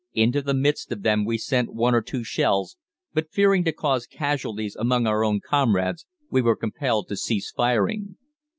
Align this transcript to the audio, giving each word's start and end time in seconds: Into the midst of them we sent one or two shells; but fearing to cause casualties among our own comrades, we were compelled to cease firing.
Into 0.13 0.41
the 0.41 0.55
midst 0.55 0.91
of 0.91 1.03
them 1.03 1.25
we 1.25 1.37
sent 1.37 1.75
one 1.75 1.93
or 1.93 2.01
two 2.01 2.23
shells; 2.23 2.75
but 3.13 3.29
fearing 3.29 3.63
to 3.65 3.71
cause 3.71 4.07
casualties 4.07 4.75
among 4.75 5.05
our 5.05 5.23
own 5.23 5.41
comrades, 5.45 6.07
we 6.31 6.41
were 6.41 6.55
compelled 6.55 7.07
to 7.09 7.15
cease 7.15 7.51
firing. 7.51 8.17